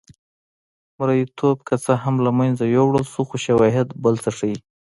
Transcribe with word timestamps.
مریتوب 0.97 1.57
که 1.67 1.75
څه 1.83 1.93
هم 2.03 2.15
له 2.25 2.31
منځه 2.39 2.63
یووړل 2.75 3.05
شو 3.11 3.21
خو 3.29 3.35
شواهد 3.45 3.87
بل 4.03 4.15
څه 4.23 4.29
ښيي. 4.37 4.55